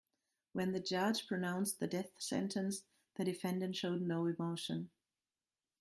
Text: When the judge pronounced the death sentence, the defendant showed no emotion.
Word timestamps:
When 0.53 0.71
the 0.71 0.79
judge 0.79 1.27
pronounced 1.27 1.79
the 1.79 1.85
death 1.85 2.11
sentence, 2.17 2.85
the 3.17 3.23
defendant 3.23 3.75
showed 3.75 4.01
no 4.01 4.25
emotion. 4.25 4.89